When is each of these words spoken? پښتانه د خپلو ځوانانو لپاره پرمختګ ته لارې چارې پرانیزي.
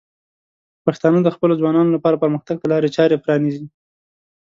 پښتانه 0.85 1.19
د 1.23 1.27
خپلو 1.35 1.53
ځوانانو 1.59 1.93
لپاره 1.97 2.21
پرمختګ 2.23 2.55
ته 2.61 2.67
لارې 2.73 2.89
چارې 2.97 3.21
پرانیزي. 3.23 3.65